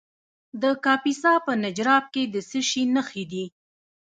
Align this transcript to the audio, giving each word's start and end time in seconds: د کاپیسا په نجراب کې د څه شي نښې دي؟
د 0.61 0.63
کاپیسا 0.85 1.33
په 1.45 1.51
نجراب 1.63 2.05
کې 2.13 2.23
د 2.33 2.35
څه 2.49 2.59
شي 2.69 2.83
نښې 2.95 3.23
دي؟ 3.31 3.45